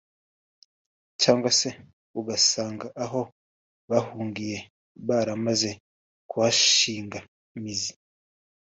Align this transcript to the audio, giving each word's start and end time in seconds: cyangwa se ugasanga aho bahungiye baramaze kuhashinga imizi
cyangwa 1.21 1.49
se 1.59 1.69
ugasanga 2.19 2.87
aho 3.03 3.21
bahungiye 3.89 4.57
baramaze 5.07 5.69
kuhashinga 6.29 7.19
imizi 7.57 7.93